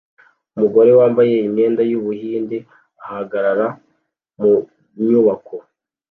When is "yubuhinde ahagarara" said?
1.91-3.67